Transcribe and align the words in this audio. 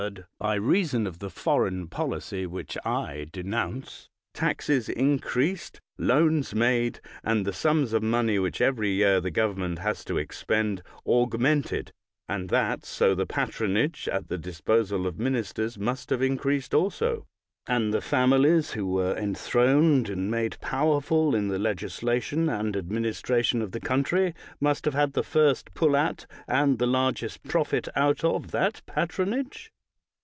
by 0.39 0.55
reason 0.55 1.05
of 1.05 1.19
the 1.19 1.29
foreign 1.29 1.85
policy 1.85 2.47
which 2.47 2.75
I 2.83 3.27
denounce, 3.31 4.09
wars 4.09 4.09
have 4.09 4.15
been 4.15 4.17
multiplied, 4.17 4.33
taxes 4.49 4.89
increased, 4.89 5.81
loans 5.99 6.55
made, 6.55 6.99
and 7.23 7.45
the 7.45 7.53
sums 7.53 7.93
of 7.93 8.01
money 8.01 8.39
which 8.39 8.61
every 8.61 8.89
year 8.93 9.21
the 9.21 9.29
government 9.29 9.77
has 9.77 10.03
to 10.05 10.17
expend 10.17 10.81
augmented, 11.05 11.91
and 12.27 12.49
that 12.49 12.83
so 12.83 13.13
the 13.13 13.27
patronage 13.27 14.07
at 14.11 14.27
the 14.27 14.39
disposal 14.39 15.05
of 15.05 15.19
ministers 15.19 15.77
must 15.77 16.09
have 16.09 16.23
increased 16.23 16.73
also, 16.73 17.27
and 17.67 17.93
the 17.93 18.01
families 18.01 18.71
who 18.71 18.87
were 18.87 19.15
enthroned 19.15 20.09
and 20.09 20.31
made 20.31 20.57
powerful 20.61 21.35
in 21.35 21.47
the 21.47 21.59
legis 21.59 21.99
lation 21.99 22.51
and 22.51 22.75
administration 22.75 23.61
of 23.61 23.71
the 23.71 23.79
country 23.79 24.33
must 24.59 24.85
have 24.85 24.95
had 24.95 25.13
the 25.13 25.21
first 25.21 25.71
pull 25.75 25.95
at, 25.95 26.25
and 26.47 26.79
the 26.79 26.87
largest 26.87 27.43
profit 27.43 27.87
out 27.95 28.23
of, 28.23 28.49
that 28.49 28.81
patronage? 28.87 29.71